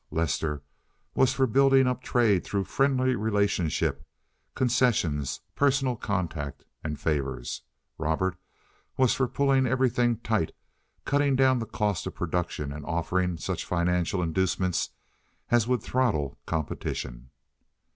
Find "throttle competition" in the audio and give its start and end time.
15.83-17.29